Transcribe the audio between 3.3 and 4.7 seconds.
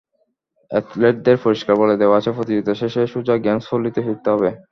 Games পল্লিতে ফিরতে হবে।